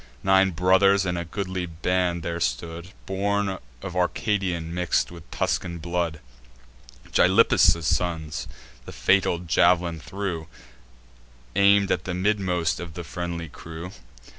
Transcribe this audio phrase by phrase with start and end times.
[0.23, 6.19] Nine brothers in a goodly band there stood, Born of Arcadian mix'd with Tuscan blood,
[7.11, 8.47] Gylippus' sons:
[8.87, 10.47] the fatal jav'lin flew,
[11.55, 13.91] Aim'd at the midmost of the friendly crew.